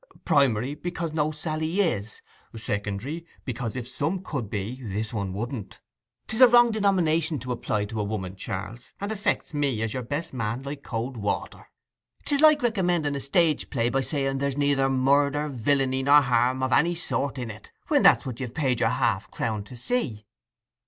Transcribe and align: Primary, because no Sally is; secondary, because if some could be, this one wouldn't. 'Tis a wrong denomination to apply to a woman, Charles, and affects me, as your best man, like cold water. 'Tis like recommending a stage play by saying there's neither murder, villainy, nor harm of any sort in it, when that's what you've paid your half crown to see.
Primary, 0.25 0.73
because 0.73 1.13
no 1.13 1.29
Sally 1.29 1.79
is; 1.79 2.23
secondary, 2.55 3.23
because 3.45 3.75
if 3.75 3.87
some 3.87 4.23
could 4.23 4.49
be, 4.49 4.81
this 4.81 5.13
one 5.13 5.31
wouldn't. 5.31 5.79
'Tis 6.25 6.41
a 6.41 6.47
wrong 6.47 6.71
denomination 6.71 7.37
to 7.37 7.51
apply 7.51 7.85
to 7.85 7.99
a 7.99 8.03
woman, 8.03 8.35
Charles, 8.35 8.93
and 8.99 9.11
affects 9.11 9.53
me, 9.53 9.83
as 9.83 9.93
your 9.93 10.01
best 10.01 10.33
man, 10.33 10.63
like 10.63 10.81
cold 10.81 11.17
water. 11.17 11.69
'Tis 12.25 12.41
like 12.41 12.63
recommending 12.63 13.13
a 13.13 13.19
stage 13.19 13.69
play 13.69 13.91
by 13.91 14.01
saying 14.01 14.39
there's 14.39 14.57
neither 14.57 14.89
murder, 14.89 15.47
villainy, 15.49 16.01
nor 16.01 16.21
harm 16.21 16.63
of 16.63 16.73
any 16.73 16.95
sort 16.95 17.37
in 17.37 17.51
it, 17.51 17.69
when 17.89 18.01
that's 18.01 18.25
what 18.25 18.39
you've 18.39 18.55
paid 18.55 18.79
your 18.79 18.89
half 18.89 19.29
crown 19.29 19.63
to 19.65 19.75
see. 19.75 20.25